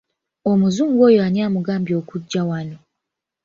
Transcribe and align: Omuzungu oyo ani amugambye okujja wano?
Omuzungu 0.51 0.99
oyo 1.07 1.19
ani 1.27 1.39
amugambye 1.47 1.93
okujja 2.01 2.41
wano? 2.49 2.77